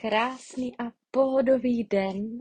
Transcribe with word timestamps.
Krásný 0.00 0.76
a 0.78 0.92
pohodový 1.10 1.84
den. 1.84 2.38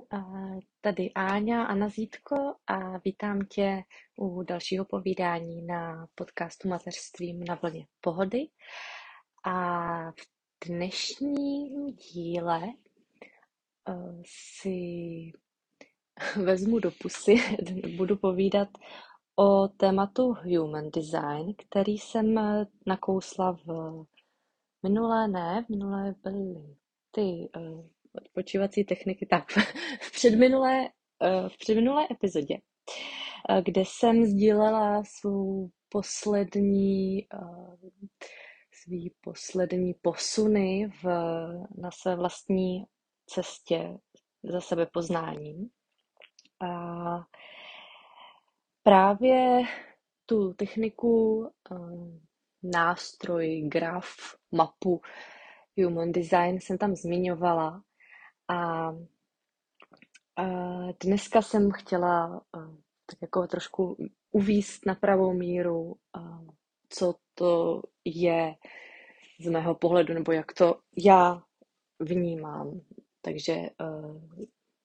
Tady 0.82 1.12
Áňa 1.14 1.64
a 1.64 1.76
Nazítko 1.76 2.36
a 2.68 2.98
vítám 2.98 3.40
tě 3.40 3.84
u 4.18 4.44
dalšího 4.44 4.86
povídání 4.86 5.62
na 5.62 6.08
podcastu 6.16 6.68
Mateřstvím 6.68 7.44
na 7.44 7.56
vlně 7.56 7.86
pohody. 8.02 8.48
A 9.44 10.12
v 10.12 10.16
dnešním 10.68 11.96
díle 11.96 12.62
eh, 13.90 14.22
si 14.26 14.80
vezmu 16.44 16.80
do 16.80 16.92
pusy, 16.92 17.36
budu 17.98 18.18
povídat 18.18 18.70
o 19.36 19.68
tématu 19.68 20.34
Human 20.34 20.90
Design, 20.90 21.54
který 21.68 21.98
jsem 21.98 22.36
nakousla 22.86 23.52
v 23.66 23.68
minulé, 24.84 25.28
ne, 25.28 25.66
minulé 25.70 26.16
byly 26.24 26.78
ty 27.12 27.50
uh, 27.58 27.86
odpočívací 28.16 28.84
techniky, 28.84 29.26
tak 29.26 29.52
v 30.02 30.12
předminulé, 30.12 30.90
uh, 31.22 31.50
v 31.50 31.58
předminulé 31.58 32.08
epizodě, 32.12 32.58
uh, 33.50 33.62
kde 33.62 33.82
jsem 33.86 34.26
sdílela 34.26 35.04
svou 35.04 35.70
poslední, 35.90 37.28
uh, 37.34 37.76
svý 38.72 39.14
poslední 39.22 39.94
posuny 39.94 40.88
v, 41.04 41.06
na 41.78 41.92
své 41.92 42.16
vlastní 42.16 42.84
cestě 43.26 43.98
za 44.44 44.62
sebe 44.62 44.86
poznáním. 44.86 45.70
A 46.60 46.70
právě 48.84 49.62
tu 50.26 50.54
techniku, 50.54 51.50
nástroj, 52.64 53.62
graf, 53.68 54.08
mapu 54.52 55.02
human 55.78 56.12
design 56.12 56.60
jsem 56.60 56.78
tam 56.78 56.96
zmiňovala. 56.96 57.84
A, 58.50 58.92
dneska 61.04 61.42
jsem 61.42 61.72
chtěla 61.72 62.42
tak 63.06 63.22
jako 63.22 63.48
trošku 63.48 63.98
uvíst 64.32 64.86
na 64.86 64.96
pravou 64.96 65.34
míru, 65.34 65.96
co 66.90 67.16
to 67.34 67.82
je 68.06 68.56
z 69.40 69.50
mého 69.50 69.76
pohledu, 69.76 70.14
nebo 70.14 70.32
jak 70.32 70.54
to 70.54 70.80
já 70.98 71.44
vnímám. 72.00 72.82
Takže 73.22 73.56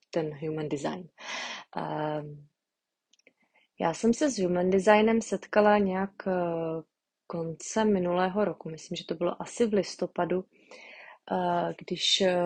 ten 0.09 0.37
human 0.39 0.69
design. 0.69 1.09
Já 3.79 3.93
jsem 3.93 4.13
se 4.13 4.31
s 4.31 4.39
human 4.39 4.69
designem 4.69 5.21
setkala 5.21 5.77
nějak 5.77 6.13
koncem 7.27 7.93
minulého 7.93 8.45
roku, 8.45 8.69
myslím, 8.69 8.95
že 8.95 9.05
to 9.05 9.15
bylo 9.15 9.41
asi 9.41 9.67
v 9.67 9.73
listopadu, 9.73 10.45
když 11.77 12.21
eh, 12.21 12.43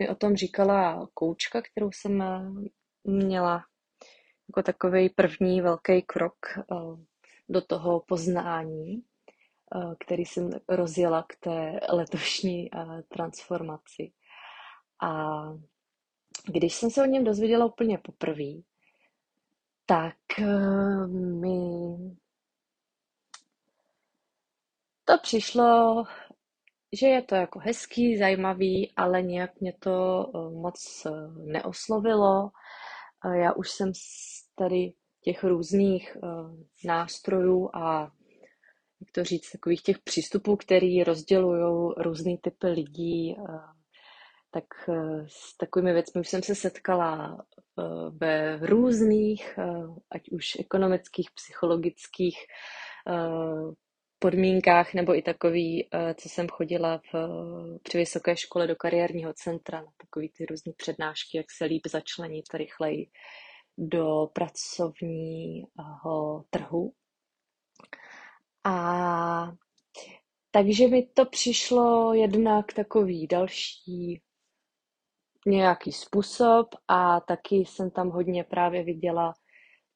mi 0.00 0.08
o 0.08 0.14
tom 0.14 0.36
říkala 0.36 1.08
koučka, 1.14 1.62
kterou 1.62 1.92
jsem 1.92 2.22
eh, 2.22 2.50
měla 3.04 3.64
jako 4.48 4.62
takový 4.62 5.08
první 5.08 5.60
velký 5.60 6.02
krok 6.02 6.36
eh, 6.58 6.62
do 7.48 7.60
toho 7.60 8.00
poznání, 8.00 9.02
který 10.00 10.24
jsem 10.24 10.50
rozjela 10.68 11.24
k 11.28 11.36
té 11.36 11.80
letošní 11.92 12.70
transformaci. 13.08 14.12
A 15.02 15.42
když 16.46 16.74
jsem 16.74 16.90
se 16.90 17.02
o 17.02 17.06
něm 17.06 17.24
dozvěděla 17.24 17.66
úplně 17.66 17.98
poprvé, 17.98 18.52
tak 19.86 20.16
mi 21.06 21.96
to 25.04 25.18
přišlo 25.22 26.04
že 26.92 27.06
je 27.06 27.22
to 27.22 27.34
jako 27.34 27.58
hezký, 27.58 28.18
zajímavý, 28.18 28.92
ale 28.96 29.22
nějak 29.22 29.60
mě 29.60 29.72
to 29.78 30.26
eh, 30.34 30.50
moc 30.50 31.06
eh, 31.06 31.10
neoslovilo. 31.52 32.50
Já 33.34 33.52
už 33.52 33.70
jsem 33.70 33.92
tady 34.54 34.92
těch 35.20 35.44
různých 35.44 36.16
eh, 36.16 36.28
nástrojů 36.84 37.70
a 37.74 38.12
jak 39.00 39.12
to 39.12 39.24
říct, 39.24 39.50
takových 39.50 39.82
těch 39.82 39.98
přístupů, 39.98 40.56
který 40.56 41.04
rozdělují 41.04 41.94
různý 41.96 42.38
typy 42.38 42.66
lidí, 42.66 43.36
tak 44.50 44.64
s 45.26 45.56
takovými 45.56 45.92
věcmi 45.92 46.20
už 46.20 46.28
jsem 46.28 46.42
se 46.42 46.54
setkala 46.54 47.38
ve 48.10 48.58
různých, 48.66 49.58
ať 50.10 50.30
už 50.30 50.56
ekonomických, 50.60 51.30
psychologických 51.34 52.38
podmínkách, 54.20 54.94
nebo 54.94 55.16
i 55.16 55.22
takový, 55.22 55.88
eh, 55.94 56.14
co 56.14 56.28
jsem 56.28 56.48
chodila 56.48 57.00
v, 57.12 57.14
při 57.82 57.98
vysoké 57.98 58.36
škole 58.36 58.66
do 58.66 58.76
kariérního 58.76 59.32
centra, 59.32 59.80
na 59.80 59.92
takový 59.96 60.28
ty 60.28 60.46
různé 60.46 60.72
přednášky, 60.76 61.36
jak 61.36 61.46
se 61.50 61.64
líp 61.64 61.82
začlenit 61.86 62.44
rychleji 62.54 63.10
do 63.78 64.30
pracovního 64.32 65.64
trhu. 66.50 66.92
A 68.64 69.52
takže 70.50 70.88
mi 70.88 71.02
to 71.02 71.24
přišlo 71.26 72.14
jednak 72.14 72.72
takový 72.72 73.26
další 73.26 74.22
nějaký 75.46 75.92
způsob 75.92 76.68
a 76.88 77.20
taky 77.20 77.56
jsem 77.56 77.90
tam 77.90 78.10
hodně 78.10 78.44
právě 78.44 78.84
viděla 78.84 79.34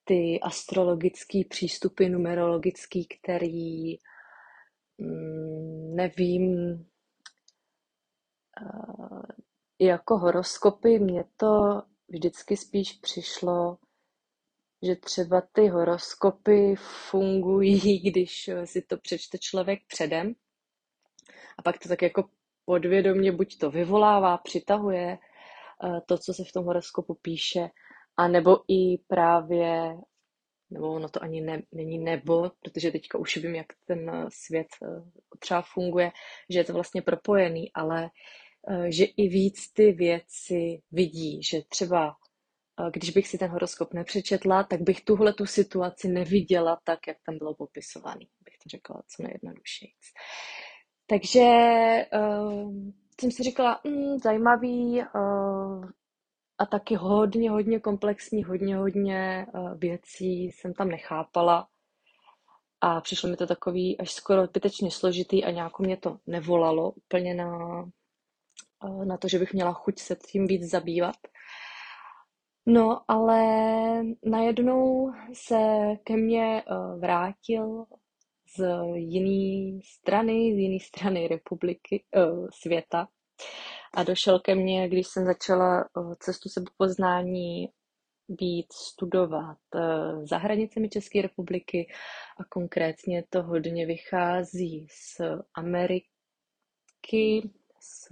ty 0.04 0.40
astrologické 0.42 1.40
přístupy, 1.50 2.08
numerologický, 2.08 3.06
který 3.06 3.96
nevím, 5.94 6.74
eh, 8.60 9.34
jako 9.78 10.18
horoskopy 10.18 10.98
mě 10.98 11.24
to 11.36 11.82
vždycky 12.08 12.56
spíš 12.56 12.92
přišlo, 12.92 13.78
že 14.82 14.96
třeba 14.96 15.42
ty 15.52 15.68
horoskopy 15.68 16.74
fungují, 17.10 17.98
když 18.10 18.50
si 18.64 18.82
to 18.82 18.96
přečte 18.96 19.38
člověk 19.38 19.80
předem. 19.86 20.34
A 21.58 21.62
pak 21.62 21.78
to 21.78 21.88
tak 21.88 22.02
jako 22.02 22.28
podvědomě 22.64 23.32
buď 23.32 23.58
to 23.58 23.70
vyvolává, 23.70 24.38
přitahuje 24.38 25.18
eh, 25.18 26.00
to, 26.06 26.18
co 26.18 26.34
se 26.34 26.44
v 26.44 26.52
tom 26.52 26.64
horoskopu 26.64 27.14
píše, 27.14 27.68
anebo 28.16 28.58
i 28.68 28.98
právě 28.98 29.96
nebo 30.74 30.94
ono 30.94 31.08
to 31.08 31.22
ani 31.22 31.40
ne, 31.40 31.62
není 31.72 31.98
nebo, 31.98 32.50
protože 32.62 32.90
teďka 32.90 33.18
už 33.18 33.36
vím, 33.36 33.54
jak 33.54 33.66
ten 33.84 34.10
eh, 34.10 34.26
svět 34.28 34.66
eh, 34.82 34.86
třeba 35.38 35.62
funguje, 35.62 36.12
že 36.50 36.58
je 36.58 36.64
to 36.64 36.72
vlastně 36.72 37.02
propojený, 37.02 37.72
ale 37.74 38.10
eh, 38.70 38.92
že 38.92 39.04
i 39.04 39.28
víc 39.28 39.72
ty 39.72 39.92
věci 39.92 40.82
vidí, 40.92 41.42
že 41.42 41.62
třeba 41.68 42.16
když 42.92 43.10
bych 43.10 43.28
si 43.28 43.38
ten 43.38 43.50
horoskop 43.50 43.94
nepřečetla, 43.94 44.64
tak 44.64 44.80
bych 44.80 45.04
tuhle 45.04 45.32
tu 45.32 45.46
situaci 45.46 46.08
neviděla 46.08 46.80
tak, 46.84 47.06
jak 47.06 47.16
tam 47.26 47.38
bylo 47.38 47.54
popisovaný, 47.54 48.28
bych 48.44 48.54
to 48.58 48.68
řekla 48.68 49.02
co 49.08 49.22
nejjednodušeji. 49.22 49.92
Takže 51.06 51.40
uh, 52.14 52.74
jsem 53.20 53.30
si 53.30 53.42
říkala, 53.42 53.80
mm, 53.84 54.18
zajímavý, 54.18 55.02
uh, 55.14 55.90
a 56.58 56.66
taky 56.66 56.94
hodně, 56.94 57.50
hodně 57.50 57.80
komplexní, 57.80 58.44
hodně, 58.44 58.76
hodně 58.76 59.46
uh, 59.54 59.78
věcí 59.78 60.44
jsem 60.44 60.74
tam 60.74 60.88
nechápala. 60.88 61.68
A 62.80 63.00
přišlo 63.00 63.28
mi 63.28 63.36
to 63.36 63.46
takový 63.46 64.00
až 64.00 64.12
skoro 64.12 64.46
zbytečně 64.46 64.90
složitý 64.90 65.44
a 65.44 65.50
nějak 65.50 65.78
mě 65.78 65.96
to 65.96 66.18
nevolalo 66.26 66.90
úplně 66.90 67.34
na, 67.34 67.82
uh, 68.84 69.04
na 69.04 69.16
to, 69.16 69.28
že 69.28 69.38
bych 69.38 69.52
měla 69.52 69.72
chuť 69.72 69.98
se 69.98 70.16
tím 70.16 70.46
víc 70.46 70.70
zabývat. 70.70 71.16
No, 72.66 73.00
ale 73.08 73.42
najednou 74.24 75.12
se 75.32 75.58
ke 76.04 76.16
mně 76.16 76.62
uh, 76.70 77.00
vrátil 77.00 77.84
z 78.56 78.64
jiné 78.94 79.80
strany, 79.84 80.54
z 80.54 80.58
jiné 80.58 80.78
strany 80.80 81.28
republiky, 81.28 82.04
světa, 82.50 83.08
a 83.94 84.02
došel 84.02 84.40
ke 84.40 84.54
mně, 84.54 84.88
když 84.88 85.06
jsem 85.06 85.24
začala 85.24 85.88
cestu 86.18 86.48
sebepoznání 86.48 87.68
být 88.28 88.72
studovat 88.72 89.58
eh, 89.74 90.26
za 90.26 90.38
hranicemi 90.38 90.88
České 90.88 91.22
republiky 91.22 91.92
a 92.40 92.44
konkrétně 92.44 93.24
to 93.30 93.42
hodně 93.42 93.86
vychází 93.86 94.86
z 94.90 95.20
Ameriky, 95.54 97.50
z, 97.80 98.08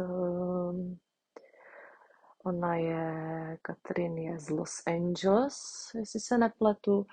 ona 2.45 2.75
je, 2.75 3.59
Katrin 3.63 4.19
je 4.19 4.39
z 4.39 4.51
Los 4.51 4.83
Angeles, 4.87 5.57
jestli 5.95 6.21
se 6.21 6.39
nepletu, 6.39 7.07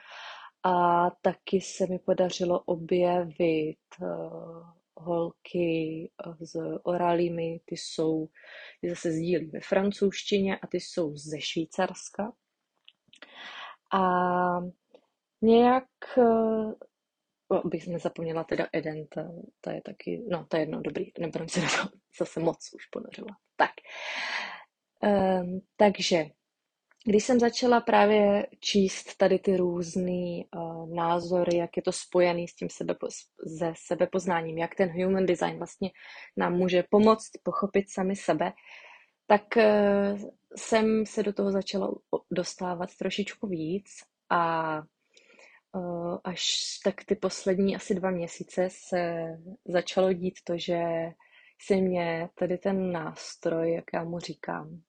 a 0.64 1.10
taky 1.22 1.62
se 1.62 1.88
mi 1.88 2.00
podařilo 2.00 2.60
objevit 2.60 3.78
eh, 4.02 4.79
holky 5.00 6.10
eh, 6.28 6.46
s 6.46 6.56
oralými, 6.84 7.60
ty 7.66 7.78
jsou, 7.78 8.28
ty 8.82 8.90
zase 8.90 9.12
sdílí 9.12 9.46
ve 9.46 9.60
francouzštině 9.60 10.58
a 10.58 10.68
ty 10.68 10.80
jsou 10.80 11.18
ze 11.18 11.42
Švýcarska. 11.42 12.34
A 13.94 14.02
nějak 15.42 15.88
eh, 16.18 16.74
abych 17.56 17.88
nezapomněla 17.88 18.44
teda 18.44 18.68
Eden, 18.74 19.08
to, 19.08 19.22
to 19.62 19.70
je 19.70 19.82
taky, 19.82 20.24
no 20.30 20.46
to 20.46 20.58
je 20.58 20.62
jedno, 20.62 20.82
dobrý, 20.82 21.12
nebudem 21.20 21.50
se 21.50 21.62
do 21.62 21.68
toho 21.68 21.90
zase 22.20 22.40
moc 22.40 22.74
už 22.76 22.86
ponořovat. 22.86 23.38
Tak, 23.56 23.72
um, 25.04 25.62
takže 25.76 26.26
když 27.06 27.24
jsem 27.24 27.40
začala 27.40 27.82
právě 27.82 28.48
číst 28.60 29.18
tady 29.18 29.40
ty 29.40 29.58
různé 29.58 30.44
uh, 30.56 30.90
názory, 30.96 31.58
jak 31.58 31.78
je 31.78 31.84
to 31.84 31.92
spojené 31.92 32.48
s 32.48 32.56
tím 32.56 32.70
sebe, 32.70 32.96
se 33.58 33.74
sebepoznáním, 33.76 34.58
jak 34.58 34.76
ten 34.76 35.04
human 35.04 35.26
design 35.26 35.58
vlastně 35.58 35.92
nám 36.38 36.54
může 36.54 36.84
pomoct 36.90 37.32
pochopit 37.44 37.90
sami 37.90 38.16
sebe, 38.16 38.54
tak 39.28 39.44
uh, 39.58 40.20
jsem 40.56 41.06
se 41.06 41.24
do 41.24 41.34
toho 41.34 41.52
začala 41.52 41.92
dostávat 42.32 42.96
trošičku 42.96 43.48
víc 43.48 43.86
a 44.30 44.76
uh, 45.76 46.18
až 46.24 46.42
tak 46.84 47.04
ty 47.04 47.16
poslední 47.16 47.76
asi 47.76 47.96
dva 47.96 48.12
měsíce 48.12 48.68
se 48.72 49.28
začalo 49.68 50.14
dít 50.14 50.40
to, 50.44 50.58
že 50.58 50.82
si 51.62 51.82
mě 51.82 52.30
tady 52.36 52.58
ten 52.58 52.92
nástroj, 52.92 53.74
jak 53.74 53.86
já 53.94 54.04
mu 54.04 54.20
říkám, 54.20 54.82
Eh, 54.82 54.89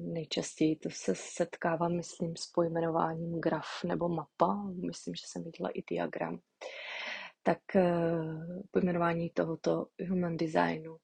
nejčastěji 0.00 0.76
to 0.76 0.90
se 0.90 1.14
setkává, 1.14 1.88
myslím, 1.88 2.36
s 2.36 2.46
pojmenováním 2.46 3.40
graf 3.40 3.84
nebo 3.84 4.08
mapa. 4.08 4.70
Myslím, 4.86 5.14
že 5.14 5.22
jsem 5.26 5.44
viděla 5.44 5.70
i 5.74 5.82
diagram. 5.90 6.38
Tak 7.42 7.76
eh, 7.76 8.12
pojmenování 8.70 9.30
tohoto 9.30 9.86
human 10.08 10.36
designu. 10.36 10.96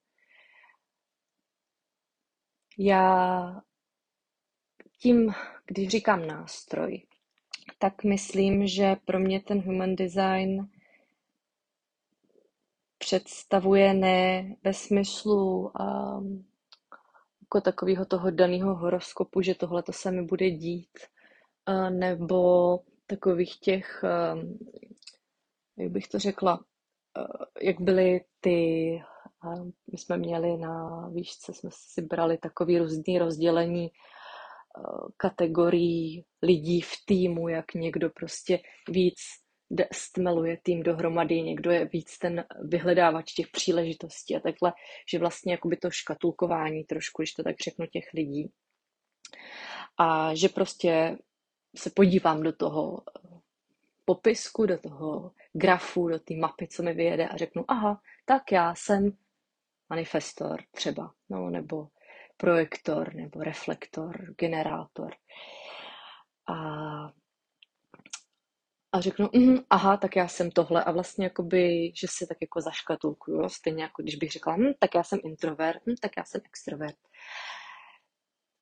Já 2.77 3.61
tím, 4.99 5.33
když 5.65 5.89
říkám 5.89 6.27
nástroj, 6.27 7.05
tak 7.79 8.03
myslím, 8.03 8.67
že 8.67 8.95
pro 9.05 9.19
mě 9.19 9.41
ten 9.41 9.61
human 9.61 9.95
design 9.95 10.69
představuje 12.97 13.93
ne 13.93 14.55
ve 14.63 14.73
smyslu 14.73 15.71
um, 15.79 16.45
jako 17.49 17.61
takového 17.61 18.05
toho 18.05 18.31
daného 18.31 18.75
horoskopu, 18.75 19.41
že 19.41 19.55
tohle 19.55 19.83
to 19.83 19.93
se 19.93 20.11
mi 20.11 20.21
bude 20.21 20.51
dít, 20.51 20.99
nebo 21.89 22.79
takových 23.07 23.59
těch, 23.59 24.03
jak 25.77 25.91
bych 25.91 26.07
to 26.07 26.19
řekla, 26.19 26.65
jak 27.61 27.81
byly 27.81 28.21
ty, 28.41 28.55
my 29.91 29.97
jsme 29.97 30.17
měli 30.17 30.57
na 30.57 31.07
výšce, 31.07 31.53
jsme 31.53 31.69
si 31.73 32.01
brali 32.01 32.37
takový 32.37 32.79
různý 32.79 33.19
rozdělení 33.19 33.89
kategorií 35.17 36.25
lidí 36.41 36.81
v 36.81 36.91
týmu, 37.05 37.49
jak 37.49 37.73
někdo 37.73 38.09
prostě 38.09 38.59
víc 38.89 39.19
stmeluje 39.93 40.57
tým 40.63 40.83
dohromady, 40.83 41.41
někdo 41.41 41.71
je 41.71 41.85
víc 41.85 42.17
ten 42.17 42.45
vyhledávač 42.61 43.33
těch 43.33 43.47
příležitostí 43.47 44.35
a 44.35 44.39
takhle, 44.39 44.73
že 45.11 45.19
vlastně 45.19 45.51
jakoby 45.51 45.77
to 45.77 45.89
škatulkování 45.91 46.83
trošku, 46.83 47.21
když 47.21 47.33
to 47.33 47.43
tak 47.43 47.55
řeknu, 47.63 47.85
těch 47.85 48.13
lidí. 48.13 48.51
A 49.97 50.35
že 50.35 50.49
prostě 50.49 51.17
se 51.75 51.89
podívám 51.95 52.43
do 52.43 52.53
toho 52.53 53.03
popisku, 54.05 54.65
do 54.65 54.77
toho 54.77 55.31
grafu, 55.53 56.07
do 56.07 56.19
té 56.19 56.35
mapy, 56.35 56.67
co 56.67 56.83
mi 56.83 56.93
vyjede 56.93 57.27
a 57.27 57.37
řeknu, 57.37 57.65
aha, 57.67 58.01
tak 58.25 58.51
já 58.51 58.75
jsem 58.75 59.11
manifestor 59.89 60.63
třeba, 60.71 61.13
no, 61.29 61.49
nebo 61.49 61.87
projektor, 62.37 63.15
nebo 63.15 63.43
reflektor, 63.43 64.33
generátor. 64.37 65.15
A 66.47 66.55
a 68.91 69.01
řeknu, 69.01 69.29
mm, 69.35 69.57
aha, 69.69 69.97
tak 69.97 70.15
já 70.15 70.27
jsem 70.27 70.51
tohle 70.51 70.83
a 70.83 70.91
vlastně 70.91 71.25
jakoby, 71.25 71.91
že 71.95 72.07
si 72.09 72.27
tak 72.27 72.37
jako 72.41 72.61
zaškatulkuju, 72.61 73.49
stejně 73.49 73.83
jako 73.83 74.01
když 74.01 74.15
bych 74.15 74.31
řekla, 74.31 74.55
hm, 74.55 74.73
tak 74.79 74.95
já 74.95 75.03
jsem 75.03 75.19
introvert, 75.23 75.81
hm, 75.87 75.95
tak 76.01 76.11
já 76.17 76.23
jsem 76.23 76.41
extrovert. 76.45 76.97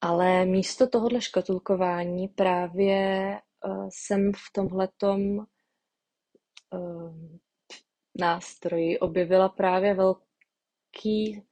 Ale 0.02 0.46
místo 0.46 0.88
tohohle 0.88 1.22
škatulkování 1.22 2.28
právě 2.28 3.30
uh, 3.66 3.88
jsem 3.90 4.32
v 4.34 4.54
tomhletom 4.54 5.38
uh, 6.74 7.16
nástroji 8.20 9.00
objevila 9.00 9.50
právě 9.50 9.94
velký 9.94 11.44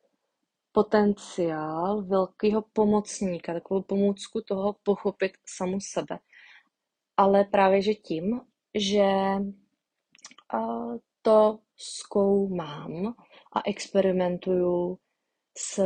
potenciál 0.71 2.03
velkého 2.03 2.61
pomocníka, 2.61 3.53
takovou 3.53 3.81
pomůcku 3.81 4.41
toho 4.41 4.75
pochopit 4.83 5.31
samu 5.45 5.79
sebe. 5.79 6.19
Ale 7.17 7.43
právě, 7.43 7.81
že 7.81 7.93
tím, 7.93 8.41
že 8.75 9.09
to 11.21 11.59
zkoumám 11.77 13.15
a 13.53 13.61
experimentuju 13.65 14.97
s 15.57 15.83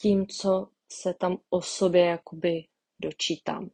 tím, 0.00 0.26
co 0.26 0.68
se 0.92 1.14
tam 1.14 1.38
o 1.50 1.62
sobě 1.62 2.04
jakoby 2.04 2.64
dočítám. 3.00 3.70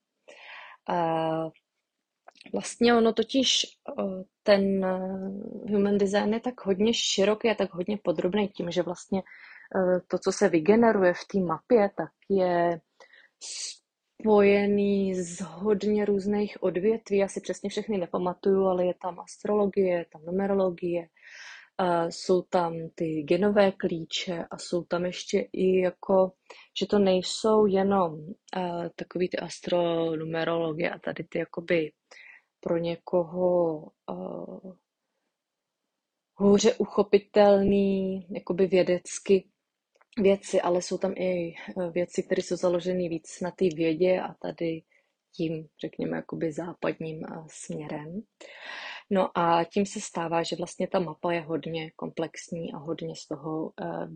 Vlastně 2.52 2.94
ono 2.94 3.12
totiž 3.12 3.66
ten 4.42 4.86
human 5.70 5.98
design 5.98 6.34
je 6.34 6.40
tak 6.40 6.66
hodně 6.66 6.94
široký 6.94 7.50
a 7.50 7.54
tak 7.54 7.74
hodně 7.74 7.98
podrobný 8.04 8.48
tím, 8.48 8.70
že 8.70 8.82
vlastně 8.82 9.22
to, 10.08 10.18
co 10.18 10.32
se 10.32 10.48
vygeneruje 10.48 11.14
v 11.14 11.24
té 11.32 11.38
mapě, 11.38 11.90
tak 11.96 12.10
je 12.28 12.80
spojený 14.24 15.14
z 15.14 15.40
hodně 15.40 16.04
různých 16.04 16.62
odvětví. 16.62 17.16
Já 17.16 17.28
si 17.28 17.40
přesně 17.40 17.70
všechny 17.70 17.98
nepamatuju, 17.98 18.66
ale 18.66 18.86
je 18.86 18.94
tam 19.02 19.20
astrologie, 19.20 19.98
je 19.98 20.06
tam 20.12 20.24
numerologie, 20.24 21.08
jsou 22.08 22.42
tam 22.42 22.74
ty 22.94 23.22
genové 23.22 23.72
klíče 23.72 24.44
a 24.50 24.58
jsou 24.58 24.84
tam 24.84 25.04
ještě 25.04 25.38
i 25.52 25.80
jako, 25.80 26.32
že 26.80 26.86
to 26.86 26.98
nejsou 26.98 27.66
jenom 27.66 28.18
takový 28.96 29.28
ty 29.28 29.36
astronumerologie 29.36 30.90
a 30.90 30.98
tady 30.98 31.24
ty 31.24 31.38
jakoby 31.38 31.92
pro 32.60 32.76
někoho 32.78 33.82
hůře 36.36 36.74
uchopitelný, 36.74 38.26
jakoby 38.30 38.66
vědecky 38.66 39.48
věci, 40.18 40.60
ale 40.60 40.82
jsou 40.82 40.98
tam 40.98 41.12
i 41.16 41.54
eh, 41.54 41.90
věci, 41.90 42.22
které 42.22 42.42
jsou 42.42 42.56
založeny 42.56 43.08
víc 43.08 43.40
na 43.40 43.50
té 43.50 43.64
vědě 43.74 44.20
a 44.20 44.34
tady 44.34 44.82
tím, 45.36 45.66
řekněme, 45.80 46.16
jakoby 46.16 46.52
západním 46.52 47.24
eh, 47.24 47.44
směrem. 47.50 48.22
No 49.10 49.38
a 49.38 49.64
tím 49.64 49.86
se 49.86 50.00
stává, 50.00 50.42
že 50.42 50.56
vlastně 50.56 50.88
ta 50.88 50.98
mapa 50.98 51.32
je 51.32 51.40
hodně 51.40 51.90
komplexní 51.96 52.72
a 52.72 52.78
hodně 52.78 53.16
z 53.16 53.26
toho 53.26 53.72
eh, 53.80 54.08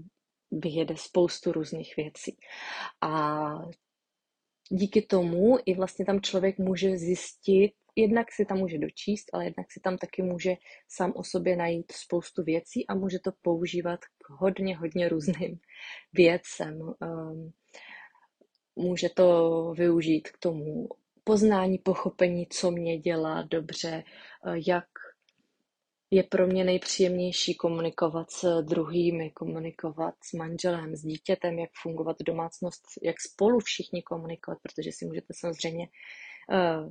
vyjede 0.50 0.97
spoustu 0.97 1.52
různých 1.52 1.97
věcí. 1.97 2.37
A 3.00 3.49
díky 4.71 5.02
tomu 5.02 5.59
i 5.64 5.75
vlastně 5.75 6.05
tam 6.05 6.21
člověk 6.21 6.59
může 6.59 6.99
zjistit, 6.99 7.73
jednak 7.97 8.33
si 8.33 8.45
tam 8.45 8.59
může 8.59 8.78
dočíst, 8.78 9.26
ale 9.33 9.45
jednak 9.45 9.73
si 9.73 9.81
tam 9.81 9.99
taky 9.99 10.23
může 10.23 10.55
sám 10.88 11.12
o 11.17 11.25
sobě 11.25 11.57
najít 11.57 11.93
spoustu 11.93 12.43
věcí 12.43 12.87
a 12.87 12.95
může 12.95 13.19
to 13.19 13.31
používat 13.43 14.00
hodně, 14.29 14.77
hodně 14.77 15.09
různým 15.09 15.61
věcem. 16.13 16.95
Ehm, 17.03 17.53
může 18.77 19.09
to 19.09 19.73
využít 19.77 20.29
k 20.31 20.39
tomu 20.39 20.89
poznání, 21.25 21.79
pochopení, 21.79 22.47
co 22.51 22.71
mě 22.71 22.99
dělá 22.99 23.43
dobře, 23.43 24.05
eh, 24.47 24.55
jak 24.67 24.87
je 26.11 26.23
pro 26.23 26.47
mě 26.47 26.65
nejpříjemnější 26.65 27.55
komunikovat 27.55 28.31
s 28.31 28.63
druhými, 28.63 29.31
komunikovat 29.31 30.15
s 30.25 30.33
manželem, 30.33 30.97
s 30.97 31.03
dítětem, 31.03 31.59
jak 31.59 31.71
fungovat 31.83 32.17
domácnost, 32.27 32.83
jak 33.03 33.17
spolu 33.21 33.61
všichni 33.61 34.03
komunikovat, 34.03 34.59
protože 34.63 34.91
si 34.93 35.07
můžete 35.07 35.35
samozřejmě 35.35 35.89
uh, 35.89 36.91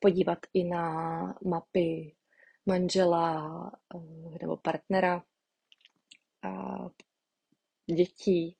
podívat 0.00 0.38
i 0.54 0.64
na 0.64 0.94
mapy 1.44 2.14
manžela 2.66 3.48
uh, 3.94 4.36
nebo 4.42 4.56
partnera, 4.56 5.22
dětí, 7.86 8.56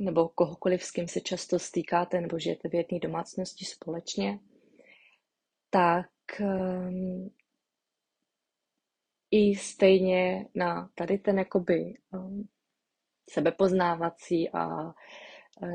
nebo 0.00 0.28
kohokoliv, 0.28 0.84
s 0.84 0.90
kým 0.90 1.08
se 1.08 1.20
často 1.20 1.58
stýkáte, 1.58 2.20
nebo 2.20 2.38
žijete 2.38 2.68
v 2.68 2.74
jedné 2.74 2.98
domácnosti 2.98 3.64
společně, 3.64 4.38
tak 5.70 6.10
um, 6.40 7.30
i 9.30 9.56
stejně 9.56 10.48
na 10.54 10.90
tady 10.94 11.18
ten 11.18 11.38
jakoby 11.38 11.94
um, 12.12 12.48
sebepoznávací 13.30 14.50
a 14.50 14.66
uh, 14.66 14.92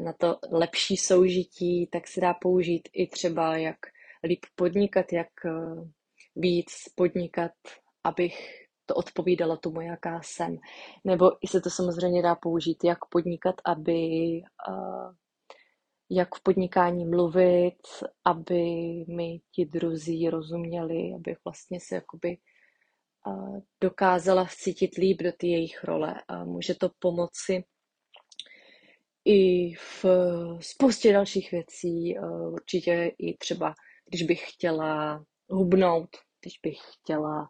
na 0.03 0.13
to 0.13 0.39
lepší 0.51 0.97
soužití, 0.97 1.87
tak 1.87 2.07
se 2.07 2.21
dá 2.21 2.33
použít 2.33 2.89
i 2.93 3.07
třeba 3.07 3.57
jak 3.57 3.77
líp 4.23 4.45
podnikat, 4.55 5.13
jak 5.13 5.29
uh, 5.45 5.89
víc 6.35 6.71
podnikat, 6.95 7.51
abych 8.03 8.67
to 8.91 8.95
odpovídalo 8.95 9.57
tomu, 9.57 9.81
jaká 9.81 10.21
jsem. 10.23 10.57
Nebo 11.03 11.31
i 11.41 11.47
se 11.47 11.61
to 11.61 11.69
samozřejmě 11.69 12.21
dá 12.21 12.35
použít, 12.35 12.83
jak 12.83 12.97
podnikat, 13.05 13.55
aby 13.65 14.01
uh, 14.69 15.11
jak 16.09 16.35
v 16.35 16.43
podnikání 16.43 17.05
mluvit, 17.05 17.81
aby 18.25 18.63
mi 19.07 19.39
ti 19.51 19.65
druzí 19.65 20.29
rozuměli, 20.29 21.13
aby 21.15 21.35
vlastně 21.45 21.79
se 21.79 21.95
jakoby 21.95 22.37
dokázala 23.81 24.47
cítit 24.49 24.95
líp 24.95 25.21
do 25.21 25.31
té 25.31 25.47
jejich 25.47 25.83
role. 25.83 26.15
A 26.27 26.45
může 26.45 26.75
to 26.75 26.89
pomoci 26.99 27.63
i 29.25 29.73
v 29.73 30.05
spoustě 30.59 31.13
dalších 31.13 31.51
věcí, 31.51 32.15
určitě 32.51 33.11
i 33.17 33.37
třeba, 33.37 33.73
když 34.09 34.23
bych 34.23 34.51
chtěla 34.51 35.23
hubnout, 35.49 36.09
když 36.41 36.59
bych 36.63 36.77
chtěla 36.93 37.47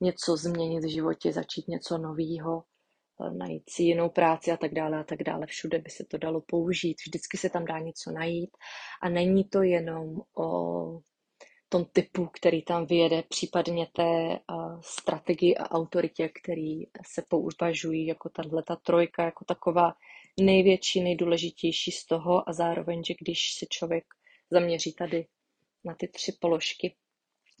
něco 0.00 0.36
změnit 0.36 0.84
v 0.84 0.92
životě, 0.92 1.32
začít 1.32 1.68
něco 1.68 1.98
nového, 1.98 2.64
najít 3.38 3.70
si 3.70 3.82
jinou 3.82 4.08
práci 4.08 4.50
a 4.50 4.56
tak 4.56 4.74
dále 4.74 5.00
a 5.00 5.04
tak 5.04 5.22
dále. 5.22 5.46
Všude 5.46 5.78
by 5.78 5.90
se 5.90 6.04
to 6.04 6.18
dalo 6.18 6.40
použít, 6.46 6.96
vždycky 7.06 7.38
se 7.38 7.50
tam 7.50 7.64
dá 7.64 7.78
něco 7.78 8.10
najít 8.10 8.50
a 9.02 9.08
není 9.08 9.44
to 9.44 9.62
jenom 9.62 10.20
o 10.38 11.00
tom 11.68 11.84
typu, 11.84 12.26
který 12.26 12.62
tam 12.62 12.86
vyjede, 12.86 13.22
případně 13.22 13.86
té 13.92 14.38
strategii 14.80 15.56
a 15.56 15.70
autoritě, 15.70 16.30
který 16.42 16.84
se 17.06 17.22
používají 17.28 18.06
jako 18.06 18.28
tahle 18.28 18.62
ta 18.62 18.76
trojka, 18.76 19.24
jako 19.24 19.44
taková 19.44 19.94
největší, 20.40 21.00
nejdůležitější 21.00 21.90
z 21.90 22.06
toho 22.06 22.48
a 22.48 22.52
zároveň, 22.52 23.04
že 23.04 23.14
když 23.20 23.54
se 23.58 23.66
člověk 23.70 24.04
zaměří 24.50 24.92
tady 24.92 25.26
na 25.84 25.94
ty 25.94 26.08
tři 26.08 26.32
položky, 26.40 26.96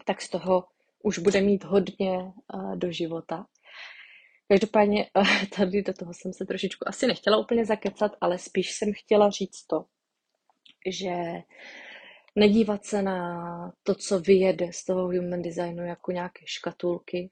tak 0.04 0.22
z 0.22 0.30
toho 0.30 0.64
už 1.02 1.18
bude 1.18 1.40
mít 1.40 1.64
hodně 1.64 2.32
do 2.74 2.92
života. 2.92 3.46
Každopádně 4.48 5.10
tady 5.56 5.82
do 5.82 5.92
toho 5.92 6.14
jsem 6.14 6.32
se 6.32 6.46
trošičku 6.46 6.88
asi 6.88 7.06
nechtěla 7.06 7.36
úplně 7.36 7.64
zakecat, 7.64 8.12
ale 8.20 8.38
spíš 8.38 8.72
jsem 8.72 8.92
chtěla 8.92 9.30
říct 9.30 9.66
to, 9.66 9.84
že 10.86 11.14
nedívat 12.36 12.84
se 12.84 13.02
na 13.02 13.72
to, 13.82 13.94
co 13.94 14.20
vyjede 14.20 14.72
z 14.72 14.84
toho 14.84 15.02
human 15.02 15.42
designu 15.42 15.86
jako 15.86 16.12
nějaké 16.12 16.40
škatulky, 16.44 17.28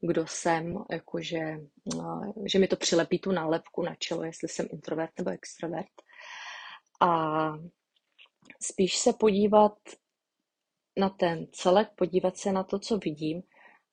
kdo 0.00 0.26
jsem, 0.26 0.84
jakože, 0.90 1.40
no, 1.96 2.32
že 2.52 2.58
mi 2.58 2.68
to 2.68 2.76
přilepí 2.76 3.18
tu 3.18 3.32
nálepku 3.32 3.82
na 3.82 3.94
čelo, 3.94 4.24
jestli 4.24 4.48
jsem 4.48 4.66
introvert 4.72 5.10
nebo 5.18 5.30
extrovert. 5.30 5.92
A 7.00 7.52
spíš 8.62 8.96
se 8.96 9.12
podívat 9.12 9.78
na 10.98 11.10
ten 11.10 11.46
celek, 11.52 11.88
podívat 11.96 12.36
se 12.36 12.52
na 12.52 12.64
to, 12.64 12.78
co 12.78 12.98
vidím, 12.98 13.42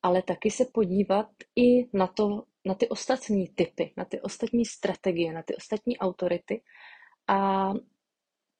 ale 0.03 0.22
taky 0.22 0.51
se 0.51 0.65
podívat 0.65 1.27
i 1.55 1.98
na, 1.98 2.07
to, 2.07 2.43
na 2.65 2.74
ty 2.75 2.89
ostatní 2.89 3.48
typy, 3.48 3.93
na 3.98 4.05
ty 4.05 4.22
ostatní 4.22 4.65
strategie, 4.65 5.33
na 5.33 5.43
ty 5.43 5.55
ostatní 5.55 5.98
autority 5.98 6.62
a 7.27 7.69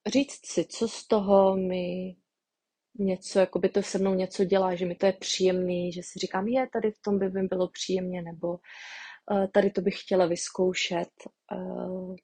říct 0.06 0.46
si, 0.46 0.64
co 0.64 0.88
z 0.88 1.06
toho 1.06 1.56
mi 1.56 2.16
něco, 2.98 3.38
jako 3.38 3.58
by 3.58 3.68
to 3.68 3.82
se 3.82 3.98
mnou 3.98 4.14
něco 4.14 4.44
dělá, 4.44 4.74
že 4.74 4.86
mi 4.86 4.94
to 4.94 5.06
je 5.06 5.12
příjemný, 5.12 5.92
že 5.92 6.02
si 6.02 6.18
říkám, 6.18 6.48
je, 6.48 6.68
tady 6.72 6.90
v 6.90 7.00
tom 7.00 7.18
by 7.18 7.30
mi 7.30 7.42
bylo 7.42 7.68
příjemně, 7.68 8.22
nebo 8.22 8.48
uh, 8.48 9.46
tady 9.52 9.70
to 9.70 9.80
bych 9.80 10.00
chtěla 10.00 10.26
vyzkoušet. 10.26 11.08
Uh, 11.52 12.16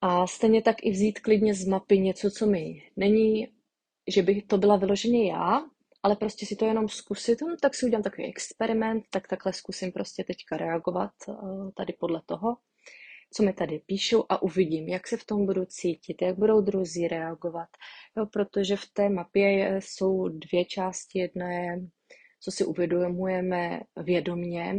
a 0.00 0.26
stejně 0.26 0.62
tak 0.62 0.76
i 0.82 0.90
vzít 0.90 1.20
klidně 1.20 1.54
z 1.54 1.66
mapy 1.66 1.98
něco, 1.98 2.30
co 2.30 2.46
mi 2.46 2.82
není, 2.96 3.48
že 4.08 4.22
by 4.22 4.42
to 4.42 4.58
byla 4.58 4.76
vyloženě 4.76 5.30
já, 5.30 5.62
ale 6.02 6.16
prostě 6.16 6.46
si 6.46 6.56
to 6.56 6.64
jenom 6.64 6.88
zkusit, 6.88 7.40
no, 7.40 7.56
tak 7.62 7.74
si 7.74 7.86
udělám 7.86 8.02
takový 8.02 8.26
experiment, 8.26 9.04
tak 9.10 9.28
takhle 9.28 9.52
zkusím 9.52 9.92
prostě 9.92 10.24
teďka 10.24 10.56
reagovat 10.56 11.10
uh, 11.28 11.70
tady 11.76 11.92
podle 11.92 12.22
toho 12.26 12.56
co 13.36 13.42
mi 13.42 13.52
tady 13.52 13.78
píšou 13.86 14.24
a 14.28 14.42
uvidím, 14.42 14.88
jak 14.88 15.08
se 15.08 15.16
v 15.16 15.24
tom 15.24 15.46
budu 15.46 15.64
cítit, 15.64 16.22
jak 16.22 16.38
budou 16.38 16.60
druzí 16.60 17.08
reagovat. 17.08 17.68
Jo, 18.16 18.26
protože 18.26 18.76
v 18.76 18.86
té 18.92 19.08
mapě 19.08 19.76
jsou 19.82 20.28
dvě 20.28 20.64
části. 20.64 21.18
Jedna 21.18 21.50
je, 21.50 21.80
co 22.40 22.50
si 22.50 22.64
uvědomujeme 22.64 23.80
vědomně, 23.96 24.74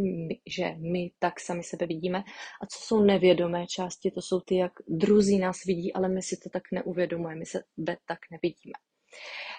že 0.46 0.76
my 0.92 1.12
tak 1.20 1.40
sami 1.40 1.64
sebe 1.64 1.86
vidíme, 1.86 2.24
a 2.62 2.66
co 2.66 2.80
jsou 2.80 3.04
nevědomé 3.04 3.68
části, 3.68 4.12
to 4.12 4.22
jsou 4.22 4.40
ty, 4.40 4.56
jak 4.56 4.72
druzí 4.88 5.40
nás 5.40 5.64
vidí, 5.66 5.94
ale 5.94 6.10
my 6.10 6.22
si 6.22 6.38
to 6.38 6.50
tak 6.50 6.64
neuvědomujeme, 6.72 7.40
my 7.40 7.46
se 7.46 7.64
tak 8.06 8.20
nevidíme. 8.32 8.74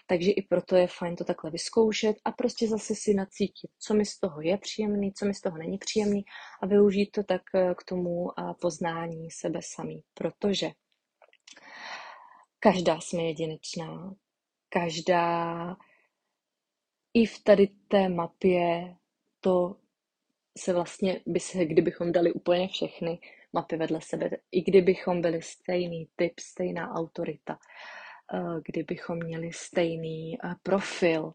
Takže 0.07 0.31
i 0.31 0.43
proto 0.43 0.77
je 0.77 0.87
fajn 0.87 1.17
to 1.17 1.25
takhle 1.25 1.51
vyzkoušet 1.51 2.17
a 2.25 2.33
prostě 2.33 2.69
zase 2.69 2.95
si 2.95 3.15
nacítit, 3.15 3.71
co 3.79 3.95
mi 3.95 4.05
z 4.05 4.19
toho 4.19 4.41
je 4.41 4.59
příjemný, 4.59 5.13
co 5.13 5.27
mi 5.27 5.35
z 5.35 5.41
toho 5.41 5.59
není 5.59 5.79
příjemný 5.79 6.25
a 6.63 6.67
využít 6.67 7.11
to 7.11 7.25
tak 7.25 7.43
eh, 7.55 7.75
k 7.79 7.85
tomu 7.85 8.31
poznání 8.61 9.31
sebe 9.31 9.61
samý, 9.63 10.03
protože 10.15 10.71
každá 12.61 13.01
jsme 13.01 13.23
jedinečná, 13.23 14.15
každá 14.69 15.77
i 17.15 17.27
v 17.27 17.43
tady 17.43 17.69
té 17.89 18.09
mapě 18.09 18.97
to 19.41 19.77
se 20.59 20.73
vlastně 20.73 21.21
by 21.27 21.41
se, 21.41 21.65
kdybychom 21.65 22.13
dali 22.13 22.33
úplně 22.33 22.69
všechny 22.69 23.19
mapy 23.53 23.77
vedle 23.77 24.01
sebe, 24.01 24.31
i 24.53 24.63
kdybychom 24.63 25.23
byli 25.23 25.43
stejný 25.43 26.09
typ, 26.17 26.41
stejná 26.41 26.93
autorita, 26.93 27.59
Eh, 27.59 28.06
kdybychom 28.67 29.19
měli 29.19 29.53
stejný 29.53 30.39
eh, 30.45 30.55
profil, 30.63 31.33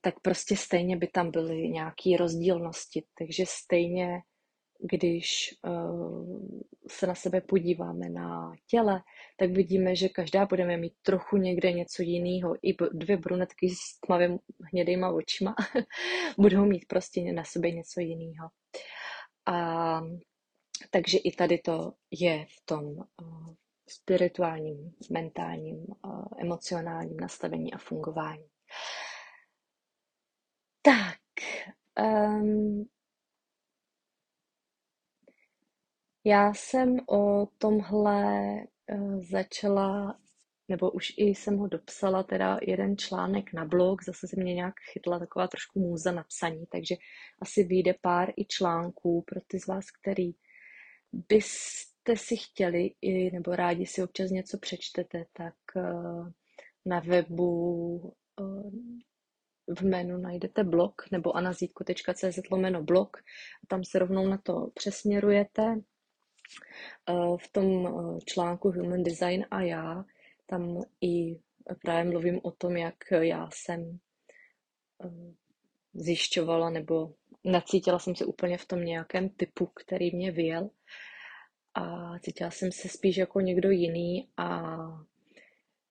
tak 0.00 0.20
prostě 0.20 0.56
stejně 0.56 0.96
by 0.96 1.06
tam 1.06 1.30
byly 1.30 1.68
nějaké 1.68 2.16
rozdílnosti. 2.18 3.04
Takže 3.18 3.44
stejně, 3.46 4.20
když 4.92 5.54
eh, 5.66 5.70
se 6.88 7.06
na 7.06 7.14
sebe 7.14 7.40
podíváme 7.40 8.08
na 8.08 8.52
těle, 8.66 9.02
tak 9.36 9.50
vidíme, 9.50 9.96
že 9.96 10.08
každá 10.08 10.46
budeme 10.46 10.76
mít 10.76 10.94
trochu 11.02 11.36
někde 11.36 11.72
něco 11.72 12.02
jiného. 12.02 12.54
I 12.62 12.76
dvě 12.92 13.16
brunetky 13.16 13.68
s 13.70 14.00
tmavým 14.06 14.38
hnědýma 14.72 15.10
očima 15.10 15.54
budou 16.38 16.64
mít 16.64 16.84
prostě 16.88 17.32
na 17.32 17.44
sobě 17.44 17.72
něco 17.72 18.00
jiného. 18.00 18.48
A 19.46 20.00
takže 20.90 21.18
i 21.18 21.32
tady 21.32 21.58
to 21.58 21.92
je 22.10 22.44
v 22.44 22.64
tom 22.64 22.96
spirituálním, 23.88 24.94
mentálním, 25.10 25.86
emocionálním 26.38 27.16
nastavení 27.16 27.74
a 27.74 27.78
fungování. 27.78 28.48
Tak, 30.82 31.20
um, 32.00 32.88
já 36.24 36.54
jsem 36.54 36.96
o 37.08 37.46
tomhle 37.58 38.54
uh, 38.92 39.22
začala, 39.22 40.18
nebo 40.68 40.90
už 40.90 41.14
i 41.16 41.24
jsem 41.24 41.58
ho 41.58 41.68
dopsala, 41.68 42.22
teda 42.22 42.58
jeden 42.62 42.98
článek 42.98 43.52
na 43.52 43.64
blog, 43.64 44.04
zase 44.04 44.28
se 44.28 44.36
mě 44.40 44.54
nějak 44.54 44.74
chytla 44.92 45.18
taková 45.18 45.48
trošku 45.48 45.80
můza 45.80 46.12
na 46.12 46.24
psaní, 46.24 46.66
takže 46.66 46.94
asi 47.42 47.64
vyjde 47.64 47.94
pár 48.00 48.32
i 48.36 48.44
článků 48.44 49.22
pro 49.22 49.40
ty 49.46 49.60
z 49.60 49.66
vás, 49.66 49.90
který 49.90 50.32
bys 51.12 51.93
byste 52.04 52.26
si 52.26 52.36
chtěli, 52.36 52.94
i, 53.00 53.30
nebo 53.30 53.56
rádi 53.56 53.86
si 53.86 54.02
občas 54.02 54.30
něco 54.30 54.58
přečtete, 54.58 55.24
tak 55.32 55.54
uh, 55.76 56.30
na 56.84 57.00
webu 57.00 57.96
uh, 58.40 58.72
v 59.78 59.82
menu 59.82 60.18
najdete 60.18 60.64
blog 60.64 61.02
nebo 61.10 61.36
anazítko.cz 61.36 62.50
lomeno 62.50 62.82
blog. 62.82 63.16
Tam 63.68 63.84
se 63.84 63.98
rovnou 63.98 64.28
na 64.28 64.38
to 64.38 64.70
přesměrujete. 64.74 65.62
Uh, 67.10 67.36
v 67.36 67.52
tom 67.52 67.88
článku 68.24 68.70
Human 68.70 69.02
Design 69.02 69.46
a 69.50 69.60
já 69.62 70.04
tam 70.46 70.82
i 71.00 71.40
právě 71.82 72.10
mluvím 72.10 72.40
o 72.42 72.50
tom, 72.50 72.76
jak 72.76 72.94
já 73.10 73.48
jsem 73.52 73.98
zjišťovala 75.94 76.70
nebo 76.70 77.14
nacítila 77.44 77.98
jsem 77.98 78.16
se 78.16 78.24
úplně 78.24 78.58
v 78.58 78.66
tom 78.66 78.84
nějakém 78.84 79.28
typu, 79.28 79.66
který 79.66 80.16
mě 80.16 80.30
vyjel 80.30 80.70
a 81.74 82.18
cítila 82.18 82.50
jsem 82.50 82.72
se 82.72 82.88
spíš 82.88 83.16
jako 83.16 83.40
někdo 83.40 83.70
jiný 83.70 84.28
a 84.36 84.76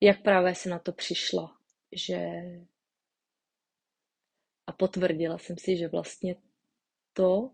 jak 0.01 0.21
právě 0.21 0.55
se 0.55 0.69
na 0.69 0.79
to 0.79 0.91
přišla, 0.91 1.57
že 1.91 2.17
a 4.67 4.71
potvrdila 4.71 5.37
jsem 5.37 5.57
si, 5.57 5.77
že 5.77 5.87
vlastně 5.87 6.35
to, 7.13 7.51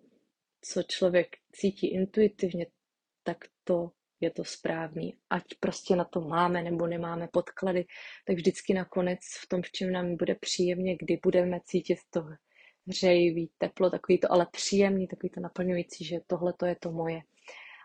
co 0.62 0.83
člověk 0.83 1.38
cítí 1.51 1.88
intuitivně, 1.88 2.67
tak 3.24 3.38
to 3.63 3.91
je 4.19 4.31
to 4.31 4.43
správný. 4.43 5.17
Ať 5.29 5.43
prostě 5.59 5.95
na 5.95 6.03
to 6.03 6.21
máme 6.21 6.63
nebo 6.63 6.88
nemáme 6.88 7.27
podklady, 7.27 7.86
tak 8.25 8.36
vždycky 8.36 8.74
nakonec 8.74 9.19
v 9.43 9.48
tom, 9.48 9.62
v 9.62 9.71
čem 9.71 9.91
nám 9.91 10.15
bude 10.15 10.36
příjemně, 10.36 10.98
kdy 11.00 11.19
budeme 11.24 11.59
cítit 11.63 11.98
to 12.09 12.25
hřejivý, 12.88 13.50
teplo, 13.57 13.89
takový 13.89 14.17
to 14.17 14.31
ale 14.31 14.48
příjemný, 14.51 15.07
takový 15.07 15.29
to 15.29 15.39
naplňující, 15.39 16.05
že 16.05 16.19
tohle 16.27 16.53
to 16.53 16.65
je 16.65 16.75
to 16.75 16.91
moje 16.91 17.21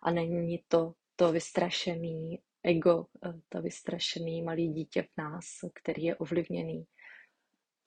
a 0.04 0.10
není 0.10 0.64
to 0.68 0.92
to 1.16 1.32
vystrašený 1.32 2.38
ego, 2.62 3.06
eh, 3.26 3.32
to 3.48 3.62
vystrašený 3.62 4.42
malý 4.42 4.68
dítě 4.68 5.02
v 5.02 5.16
nás, 5.18 5.44
který 5.74 6.02
je 6.02 6.16
ovlivněný 6.16 6.84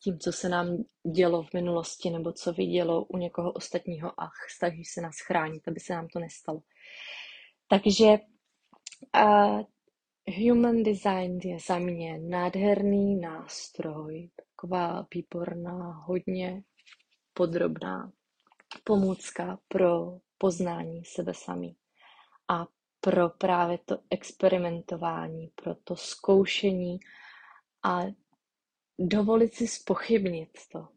tím, 0.04 0.20
co 0.20 0.32
se 0.32 0.50
nám 0.50 0.84
dělo 1.16 1.44
v 1.44 1.54
minulosti 1.54 2.10
nebo 2.10 2.32
co 2.32 2.54
vidělo 2.54 3.06
u 3.06 3.18
někoho 3.18 3.52
ostatního 3.52 4.22
a 4.22 4.30
snaží 4.58 4.86
se 4.86 5.02
nás 5.02 5.16
chránit, 5.20 5.68
aby 5.68 5.80
se 5.80 5.94
nám 5.94 6.08
to 6.08 6.20
nestalo. 6.20 6.62
Takže 7.70 8.18
a 9.14 9.48
Human 10.38 10.84
design 10.84 11.40
je 11.44 11.58
za 11.68 11.80
mě 11.80 12.20
nádherný 12.20 13.16
nástroj, 13.20 14.30
taková 14.36 15.08
výborná, 15.14 15.92
hodně 15.92 16.64
podrobná 17.34 18.12
pomůcka 18.84 19.60
pro 19.68 20.20
poznání 20.38 21.06
sebe 21.06 21.34
samý 21.34 21.76
a 22.48 22.68
pro 23.02 23.30
právě 23.30 23.78
to 23.86 23.98
experimentování, 24.10 25.52
pro 25.56 25.76
to 25.76 25.96
zkoušení 25.96 27.00
a 27.84 28.02
dovolit 29.00 29.54
si 29.54 29.68
spochybnit 29.68 30.50
to. 30.72 30.88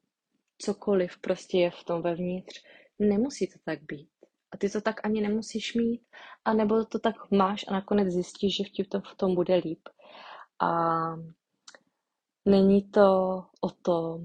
Cokoliv 0.58 1.18
prostě 1.18 1.58
je 1.58 1.70
v 1.70 1.84
tom 1.84 2.02
vevnitř, 2.02 2.64
nemusí 2.98 3.46
to 3.46 3.58
tak 3.64 3.82
být. 3.82 4.10
A 4.52 4.56
ty 4.56 4.70
to 4.70 4.80
tak 4.80 5.04
ani 5.04 5.20
nemusíš 5.20 5.74
mít, 5.74 6.02
anebo 6.44 6.84
to 6.84 6.98
tak 6.98 7.30
máš 7.30 7.64
a 7.68 7.72
nakonec 7.72 8.08
zjistíš, 8.08 8.56
že 8.56 8.64
ti 8.64 8.84
to 8.84 9.00
v 9.00 9.14
tom 9.16 9.34
bude 9.34 9.54
líp. 9.54 9.88
A 10.62 10.70
není 12.44 12.82
to 12.90 13.06
o 13.60 13.70
tom, 13.70 14.24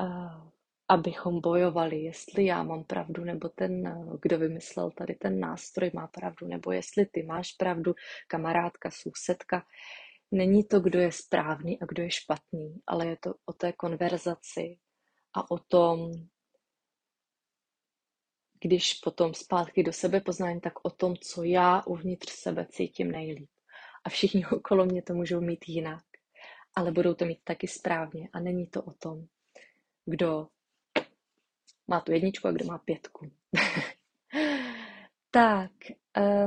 uh, 0.00 0.53
abychom 0.88 1.40
bojovali, 1.40 2.02
jestli 2.02 2.44
já 2.44 2.62
mám 2.62 2.84
pravdu, 2.84 3.24
nebo 3.24 3.48
ten, 3.48 4.04
kdo 4.22 4.38
vymyslel 4.38 4.90
tady 4.90 5.14
ten 5.14 5.40
nástroj, 5.40 5.90
má 5.94 6.06
pravdu, 6.06 6.46
nebo 6.46 6.72
jestli 6.72 7.06
ty 7.06 7.22
máš 7.22 7.52
pravdu, 7.52 7.94
kamarádka, 8.28 8.90
sousedka. 8.90 9.66
Není 10.30 10.64
to, 10.64 10.80
kdo 10.80 10.98
je 10.98 11.12
správný 11.12 11.80
a 11.80 11.86
kdo 11.86 12.02
je 12.02 12.10
špatný, 12.10 12.80
ale 12.86 13.06
je 13.06 13.16
to 13.16 13.34
o 13.46 13.52
té 13.52 13.72
konverzaci 13.72 14.78
a 15.34 15.50
o 15.50 15.58
tom, 15.58 16.10
když 18.60 18.94
potom 18.94 19.34
zpátky 19.34 19.82
do 19.82 19.92
sebe 19.92 20.20
poznání, 20.20 20.60
tak 20.60 20.72
o 20.82 20.90
tom, 20.90 21.16
co 21.16 21.42
já 21.42 21.82
uvnitř 21.86 22.30
sebe 22.32 22.66
cítím 22.70 23.10
nejlíp. 23.10 23.50
A 24.04 24.08
všichni 24.08 24.46
okolo 24.52 24.84
mě 24.84 25.02
to 25.02 25.14
můžou 25.14 25.40
mít 25.40 25.68
jinak, 25.68 26.04
ale 26.74 26.92
budou 26.92 27.14
to 27.14 27.24
mít 27.24 27.40
taky 27.44 27.68
správně. 27.68 28.28
A 28.32 28.40
není 28.40 28.66
to 28.66 28.82
o 28.82 28.92
tom, 28.92 29.26
kdo 30.06 30.48
má 31.86 32.00
tu 32.00 32.12
jedničku 32.12 32.48
a 32.48 32.52
kdo 32.52 32.64
má 32.64 32.78
pětku. 32.78 33.30
tak, 35.30 35.72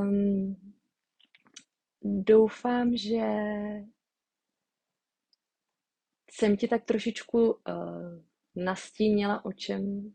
um, 0.02 0.56
doufám, 2.04 2.98
že 2.98 3.28
jsem 6.32 6.58
ti 6.58 6.68
tak 6.68 6.86
trošičku 6.86 7.52
uh, 7.52 7.58
nastínila, 8.56 9.46
o 9.46 9.52
čem 9.52 10.14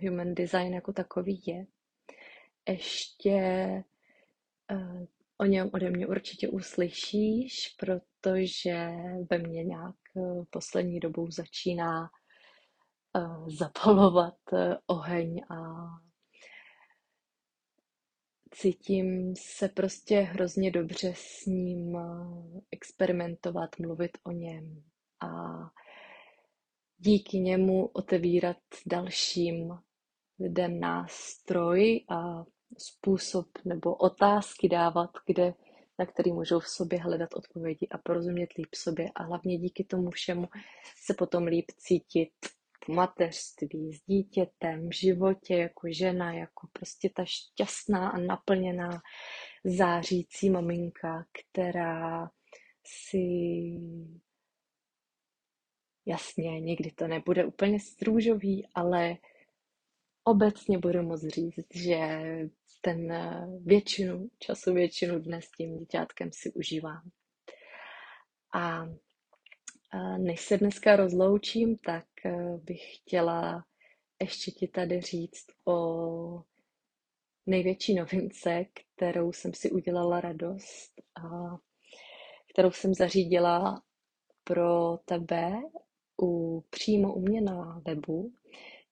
human 0.00 0.34
design 0.34 0.74
jako 0.74 0.92
takový 0.92 1.42
je. 1.46 1.66
Ještě 2.68 3.38
uh, 4.72 5.06
o 5.38 5.44
něm 5.44 5.70
ode 5.72 5.90
mě 5.90 6.06
určitě 6.06 6.48
uslyšíš, 6.48 7.74
protože 7.78 8.88
ve 9.30 9.38
mně 9.38 9.64
nějak 9.64 9.96
uh, 10.14 10.44
poslední 10.50 11.00
dobou 11.00 11.30
začíná 11.30 12.10
zapalovat 13.58 14.38
uh, 14.52 14.74
oheň 14.86 15.40
a 15.50 15.56
cítím 18.54 19.34
se 19.36 19.68
prostě 19.68 20.20
hrozně 20.20 20.70
dobře 20.70 21.12
s 21.16 21.46
ním 21.46 21.98
experimentovat, 22.70 23.78
mluvit 23.78 24.10
o 24.24 24.30
něm 24.30 24.82
a 25.20 25.28
díky 26.98 27.40
němu 27.40 27.86
otevírat 27.86 28.56
dalším 28.86 29.78
lidem 30.40 30.80
nástroj 30.80 32.04
a 32.08 32.44
způsob 32.78 33.46
nebo 33.64 33.94
otázky 33.94 34.68
dávat, 34.68 35.10
kde, 35.26 35.54
na 35.98 36.06
který 36.06 36.32
můžou 36.32 36.60
v 36.60 36.68
sobě 36.68 36.98
hledat 37.00 37.30
odpovědi 37.34 37.88
a 37.90 37.98
porozumět 37.98 38.52
líp 38.58 38.74
sobě. 38.74 39.10
A 39.14 39.22
hlavně 39.22 39.58
díky 39.58 39.84
tomu 39.84 40.10
všemu 40.10 40.48
se 41.04 41.14
potom 41.14 41.44
líp 41.44 41.64
cítit 41.76 42.32
v 42.84 42.88
mateřství, 42.88 43.92
s 43.92 44.04
dítětem, 44.06 44.88
v 44.88 44.94
životě 44.94 45.56
jako 45.56 45.88
žena, 45.90 46.32
jako 46.32 46.68
prostě 46.72 47.10
ta 47.16 47.24
šťastná 47.24 48.08
a 48.08 48.18
naplněná 48.18 48.90
zářící 49.64 50.50
maminka, 50.50 51.24
která 51.32 52.30
si 52.84 53.18
jasně, 56.06 56.60
někdy 56.60 56.90
to 56.90 57.08
nebude 57.08 57.44
úplně 57.44 57.80
strůžový, 57.80 58.68
ale 58.74 59.16
obecně 60.24 60.78
budu 60.78 61.02
moc 61.02 61.26
říct, 61.26 61.74
že 61.74 61.98
ten 62.80 63.12
eh, 63.12 63.46
většinu 63.64 64.28
času, 64.38 64.74
většinu 64.74 65.18
dne 65.18 65.42
s 65.42 65.50
tím 65.50 65.78
děťátkem 65.78 66.30
si 66.32 66.52
užívám. 66.52 67.10
A 68.54 68.86
než 70.18 70.40
se 70.40 70.58
dneska 70.58 70.96
rozloučím, 70.96 71.76
tak 71.78 72.04
eh, 72.24 72.56
bych 72.64 72.96
chtěla 72.96 73.64
ještě 74.20 74.50
ti 74.50 74.68
tady 74.68 75.00
říct 75.00 75.46
o 75.66 76.42
největší 77.46 77.94
novince, 77.94 78.64
kterou 78.74 79.32
jsem 79.32 79.54
si 79.54 79.70
udělala 79.70 80.20
radost 80.20 80.92
a 81.24 81.56
kterou 82.52 82.70
jsem 82.70 82.94
zařídila 82.94 83.82
pro 84.44 84.98
tebe 85.04 85.52
u, 86.22 86.64
přímo 86.70 87.14
u 87.14 87.20
mě 87.20 87.40
na 87.40 87.82
webu 87.86 88.32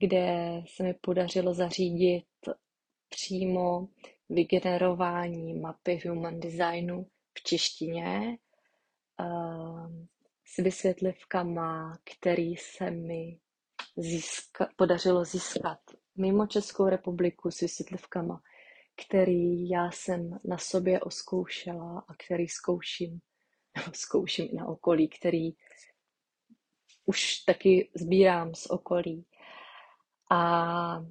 kde 0.00 0.62
se 0.66 0.82
mi 0.82 0.94
podařilo 0.94 1.54
zařídit 1.54 2.24
přímo 3.08 3.88
vygenerování 4.28 5.54
mapy 5.54 6.00
human 6.08 6.40
designu 6.40 7.06
v 7.38 7.42
češtině. 7.42 8.38
Ehm, 9.20 10.06
s 10.54 10.56
vysvětlivkama, 10.56 11.98
který 12.04 12.56
se 12.56 12.90
mi 12.90 13.40
získa, 13.96 14.68
podařilo 14.76 15.24
získat 15.24 15.78
mimo 16.16 16.46
Českou 16.46 16.88
republiku 16.88 17.50
s 17.50 17.60
vysvětlivkama, 17.60 18.42
který 19.06 19.68
já 19.68 19.90
jsem 19.90 20.40
na 20.44 20.58
sobě 20.58 21.00
oskoušela 21.00 22.04
a 22.08 22.14
který 22.24 22.48
zkouším, 22.48 23.20
nebo 23.76 23.90
zkouším 23.94 24.48
na 24.54 24.66
okolí, 24.66 25.08
který 25.08 25.50
už 27.06 27.38
taky 27.38 27.90
sbírám 27.96 28.54
z 28.54 28.66
okolí. 28.66 29.26
A 30.30 31.04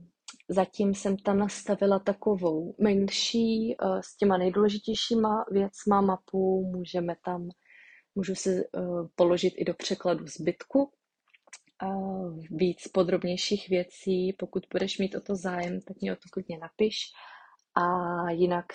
zatím 0.49 0.95
jsem 0.95 1.17
tam 1.17 1.38
nastavila 1.38 1.99
takovou 1.99 2.75
menší 2.80 3.73
eh, 3.73 4.04
s 4.04 4.17
těma 4.17 4.38
nejdůležitějšíma 4.38 5.45
věcma 5.52 6.02
mapu. 6.02 6.71
Můžeme 6.75 7.15
tam, 7.25 7.49
můžu 8.19 8.36
si 8.36 8.49
eh, 8.49 8.82
položit 9.15 9.53
i 9.58 9.65
do 9.65 9.73
překladu 9.73 10.27
zbytku 10.27 10.91
víc 12.51 12.88
podrobnějších 12.88 13.69
věcí. 13.69 14.34
Pokud 14.34 14.65
budeš 14.71 14.97
mít 14.97 15.15
o 15.15 15.21
to 15.21 15.36
zájem, 15.36 15.82
tak 15.82 16.01
mě 16.01 16.13
o 16.13 16.15
to 16.15 16.29
klidně 16.32 16.58
napiš. 16.58 16.97
A 17.75 17.86
jinak 18.32 18.65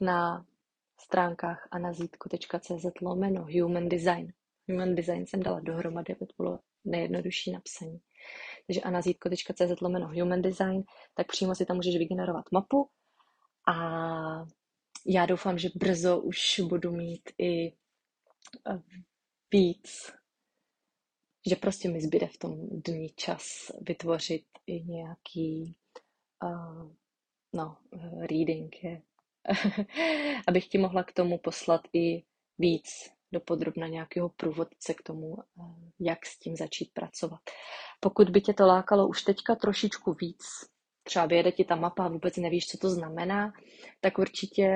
na 0.00 0.46
stránkách 1.00 1.68
anazítku.cz 1.70 3.00
lomeno 3.02 3.46
human 3.60 3.88
design. 3.88 4.32
Human 4.68 4.94
design 4.94 5.26
jsem 5.26 5.42
dala 5.42 5.60
dohromady, 5.60 6.14
aby 6.14 6.26
to 6.26 6.34
bylo 6.42 6.58
nejjednodušší 6.84 7.52
napsaní 7.52 8.00
takže 8.66 8.80
anazítko.cz 8.80 9.80
lomeno 9.80 10.08
human 10.08 10.42
design, 10.42 10.82
tak 11.14 11.26
přímo 11.26 11.54
si 11.54 11.66
tam 11.66 11.76
můžeš 11.76 11.96
vygenerovat 11.96 12.44
mapu 12.52 12.88
a 13.68 13.74
já 15.06 15.26
doufám, 15.26 15.58
že 15.58 15.68
brzo 15.74 16.20
už 16.20 16.60
budu 16.68 16.92
mít 16.92 17.30
i 17.38 17.68
eh, 17.68 17.72
víc, 19.52 20.12
že 21.46 21.56
prostě 21.56 21.88
mi 21.88 22.00
zbyde 22.00 22.26
v 22.26 22.38
tom 22.38 22.68
dní 22.68 23.08
čas 23.08 23.72
vytvořit 23.80 24.44
i 24.66 24.82
nějaký 24.82 25.76
uh, 26.42 26.92
no, 27.52 27.76
reading, 28.20 28.84
je. 28.84 29.02
abych 30.46 30.68
ti 30.68 30.78
mohla 30.78 31.04
k 31.04 31.12
tomu 31.12 31.38
poslat 31.38 31.80
i 31.92 32.24
víc 32.58 33.10
dopodrobna 33.32 33.86
nějakého 33.86 34.28
průvodce 34.28 34.94
k 34.94 35.02
tomu, 35.02 35.36
jak 36.00 36.26
s 36.26 36.38
tím 36.38 36.56
začít 36.56 36.92
pracovat. 36.92 37.40
Pokud 38.00 38.30
by 38.30 38.40
tě 38.40 38.52
to 38.54 38.66
lákalo 38.66 39.08
už 39.08 39.22
teďka 39.22 39.54
trošičku 39.54 40.12
víc, 40.12 40.44
třeba 41.04 41.26
vyjede 41.26 41.52
ti 41.52 41.64
ta 41.64 41.76
mapa 41.76 42.04
a 42.04 42.08
vůbec 42.08 42.36
nevíš, 42.36 42.66
co 42.66 42.78
to 42.78 42.90
znamená, 42.90 43.52
tak 44.00 44.18
určitě 44.18 44.68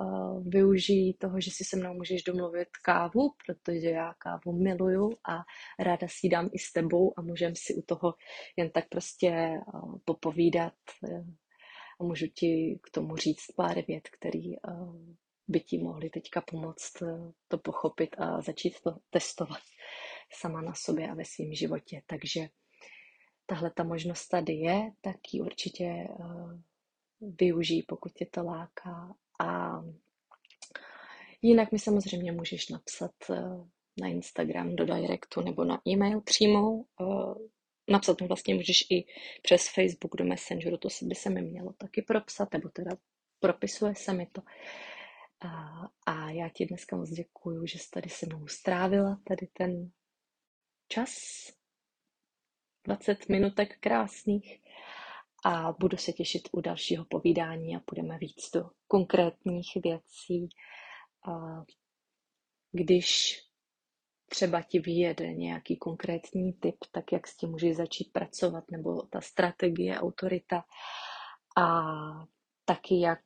uh, 0.00 0.48
využij 0.48 1.14
toho, 1.18 1.40
že 1.40 1.50
si 1.50 1.64
se 1.64 1.76
mnou 1.76 1.94
můžeš 1.94 2.22
domluvit 2.22 2.68
kávu, 2.84 3.30
protože 3.46 3.88
já 3.90 4.14
kávu 4.18 4.52
miluju 4.52 5.10
a 5.28 5.38
ráda 5.78 6.06
si 6.10 6.28
dám 6.28 6.50
i 6.52 6.58
s 6.58 6.72
tebou 6.72 7.12
a 7.16 7.22
můžeme 7.22 7.54
si 7.56 7.74
u 7.74 7.82
toho 7.82 8.14
jen 8.56 8.70
tak 8.70 8.88
prostě 8.88 9.60
uh, 9.74 9.98
popovídat 10.04 10.74
uh, 11.02 11.26
a 12.00 12.04
můžu 12.04 12.26
ti 12.26 12.80
k 12.82 12.90
tomu 12.90 13.16
říct 13.16 13.46
pár 13.56 13.84
vět, 13.88 14.08
který 14.08 14.58
uh, 14.58 14.96
by 15.48 15.60
ti 15.60 15.78
mohli 15.78 16.10
teďka 16.10 16.40
pomoct 16.40 17.02
uh, 17.02 17.30
to 17.48 17.58
pochopit 17.58 18.16
a 18.18 18.40
začít 18.40 18.80
to 18.80 18.96
testovat 19.10 19.62
sama 20.40 20.60
na 20.60 20.74
sobě 20.74 21.10
a 21.10 21.14
ve 21.14 21.24
svém 21.24 21.54
životě. 21.54 22.02
Takže 22.06 22.48
tahle 23.52 23.70
ta 23.70 23.84
možnost 23.84 24.28
tady 24.28 24.52
je, 24.52 24.90
tak 25.00 25.16
ji 25.32 25.40
určitě 25.40 26.08
uh, 26.18 26.52
využij, 27.20 27.82
pokud 27.88 28.12
tě 28.12 28.26
to 28.26 28.44
láká. 28.44 29.14
A 29.40 29.80
Jinak 31.42 31.72
mi 31.72 31.78
samozřejmě 31.78 32.32
můžeš 32.32 32.68
napsat 32.68 33.10
eh, 33.30 33.42
na 34.00 34.08
Instagram 34.08 34.76
do 34.76 34.84
directu 34.84 35.40
nebo 35.40 35.64
na 35.64 35.80
e-mail 35.88 36.20
přímo. 36.20 36.84
Eh, 37.00 37.34
napsat 37.90 38.20
mi 38.20 38.26
vlastně 38.26 38.54
můžeš 38.54 38.86
i 38.90 39.04
přes 39.42 39.68
Facebook 39.74 40.16
do 40.16 40.24
Messengeru, 40.24 40.76
to 40.76 40.88
by 41.02 41.14
se 41.14 41.30
mi 41.30 41.42
mělo 41.42 41.72
taky 41.72 42.02
propsat, 42.02 42.52
nebo 42.52 42.68
teda 42.68 42.90
propisuje 43.40 43.94
se 43.94 44.12
mi 44.12 44.26
to. 44.26 44.42
A, 45.40 45.82
a 46.06 46.30
já 46.30 46.48
ti 46.48 46.66
dneska 46.66 46.96
moc 46.96 47.10
děkuju, 47.10 47.66
že 47.66 47.78
jsi 47.78 47.90
tady 47.90 48.10
se 48.10 48.26
mnou 48.26 48.46
strávila 48.46 49.20
tady 49.24 49.46
ten 49.52 49.90
čas, 50.88 51.12
20 52.84 53.28
minutek 53.28 53.78
krásných 53.80 54.60
a 55.44 55.72
budu 55.72 55.96
se 55.96 56.12
těšit 56.12 56.48
u 56.52 56.60
dalšího 56.60 57.04
povídání 57.04 57.76
a 57.76 57.80
půjdeme 57.80 58.18
víc 58.18 58.50
do 58.54 58.70
konkrétních 58.88 59.76
věcí. 59.84 60.48
Když 62.72 63.38
třeba 64.28 64.62
ti 64.62 64.78
vyjede 64.78 65.32
nějaký 65.34 65.76
konkrétní 65.76 66.52
tip, 66.52 66.76
tak 66.92 67.12
jak 67.12 67.26
s 67.26 67.36
tím 67.36 67.50
můžeš 67.50 67.76
začít 67.76 68.12
pracovat, 68.12 68.64
nebo 68.70 69.02
ta 69.02 69.20
strategie, 69.20 70.00
autorita 70.00 70.64
a 71.56 71.82
taky 72.64 73.00
jak 73.00 73.24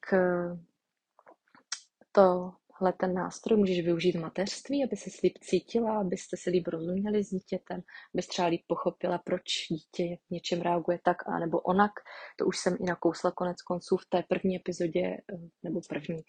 tohle 2.79 2.93
ten 2.93 3.15
nástroj 3.15 3.59
můžeš 3.59 3.81
využít 3.81 4.17
v 4.17 4.21
mateřství, 4.21 4.85
aby 4.85 4.97
se 4.97 5.11
líp 5.23 5.39
cítila, 5.41 6.01
abyste 6.01 6.37
se 6.37 6.51
líp 6.51 6.69
rozuměli 6.69 7.25
s 7.25 7.31
dítětem, 7.31 7.81
abys 8.15 8.27
třeba 8.27 8.49
líp 8.49 8.63
pochopila, 8.67 9.19
proč 9.19 9.43
dítě 9.71 10.17
v 10.29 10.31
něčem 10.31 10.61
reaguje 10.61 10.99
tak 11.05 11.29
a 11.29 11.39
nebo 11.39 11.61
onak. 11.61 11.93
To 12.39 12.47
už 12.47 12.59
jsem 12.59 12.77
i 12.81 12.85
nakousla 12.85 13.31
konec 13.31 13.63
konců 13.63 13.97
v 13.97 14.07
té 14.09 14.23
první 14.29 14.57
epizodě, 14.57 15.01
eh, 15.01 15.39
nebo 15.63 15.81
první, 15.89 16.23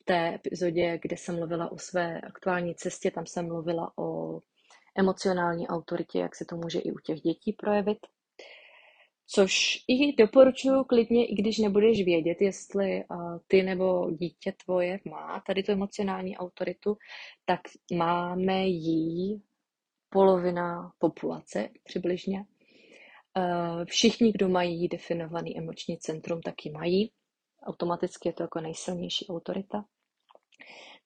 v 0.00 0.04
té 0.04 0.34
epizodě, 0.34 0.98
kde 1.02 1.16
jsem 1.16 1.36
mluvila 1.36 1.72
o 1.72 1.78
své 1.78 2.20
aktuální 2.20 2.74
cestě, 2.74 3.10
tam 3.10 3.26
jsem 3.26 3.46
mluvila 3.46 3.92
o 3.98 4.40
emocionální 4.98 5.68
autoritě, 5.68 6.18
jak 6.18 6.36
se 6.36 6.44
to 6.44 6.56
může 6.56 6.78
i 6.78 6.92
u 6.92 6.98
těch 6.98 7.20
dětí 7.20 7.52
projevit. 7.52 7.98
Což 9.26 9.84
i 9.88 10.12
doporučuji 10.16 10.84
klidně, 10.84 11.26
i 11.26 11.34
když 11.34 11.58
nebudeš 11.58 12.04
vědět, 12.04 12.40
jestli 12.40 13.04
ty 13.46 13.62
nebo 13.62 14.10
dítě 14.10 14.52
tvoje 14.64 15.00
má 15.10 15.42
tady 15.46 15.62
tu 15.62 15.72
emocionální 15.72 16.36
autoritu, 16.36 16.96
tak 17.44 17.60
máme 17.94 18.66
ji 18.66 19.40
polovina 20.08 20.92
populace 20.98 21.68
přibližně. 21.84 22.44
Všichni, 23.84 24.32
kdo 24.32 24.48
mají 24.48 24.88
definovaný 24.88 25.58
emoční 25.58 25.98
centrum, 25.98 26.40
taky 26.40 26.70
mají. 26.70 27.12
Automaticky 27.62 28.28
je 28.28 28.32
to 28.32 28.42
jako 28.42 28.60
nejsilnější 28.60 29.26
autorita. 29.26 29.84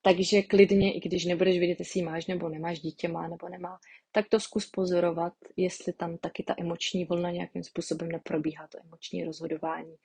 Takže 0.08 0.42
klidně, 0.42 0.94
i 0.94 1.00
když 1.00 1.24
nebudeš 1.24 1.58
vědět, 1.58 1.78
jestli 1.78 2.02
máš 2.02 2.26
nebo 2.26 2.48
nemáš, 2.48 2.80
dítě 2.80 3.08
má 3.08 3.28
nebo 3.28 3.48
nemá, 3.48 3.78
tak 4.12 4.28
to 4.28 4.40
zkus 4.40 4.66
pozorovat, 4.66 5.32
jestli 5.56 5.92
tam 5.92 6.18
taky 6.18 6.42
ta 6.42 6.54
emoční 6.58 7.04
vlna 7.04 7.30
nějakým 7.30 7.64
způsobem 7.64 8.08
neprobíhá, 8.08 8.68
to 8.68 8.78
emoční 8.84 9.24
rozhodování. 9.24 9.96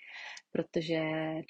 Protože 0.51 1.01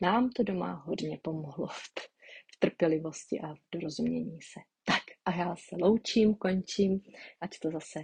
nám 0.01 0.29
to 0.29 0.43
doma 0.43 0.73
hodně 0.73 1.19
pomohlo 1.21 1.67
v, 1.67 2.59
trpělivosti 2.59 3.39
a 3.39 3.53
v 3.53 3.59
dorozumění 3.71 4.41
se. 4.41 4.59
Tak 4.85 5.03
a 5.25 5.35
já 5.35 5.55
se 5.55 5.75
loučím, 5.81 6.35
končím, 6.35 7.01
ať 7.41 7.59
to 7.59 7.71
zase 7.71 7.99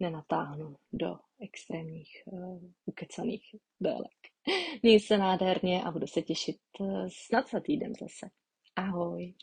nenatáhnu 0.00 0.76
do 0.92 1.16
extrémních 1.42 2.22
uh, 2.26 2.62
ukecaných 2.84 3.54
délek. 3.80 4.18
Měj 4.82 5.00
se 5.00 5.18
nádherně 5.18 5.82
a 5.82 5.90
budu 5.90 6.06
se 6.06 6.22
těšit 6.22 6.56
uh, 6.80 7.08
snad 7.26 7.50
za 7.50 7.60
týden 7.60 7.92
zase. 8.00 8.30
Ahoj. 8.76 9.34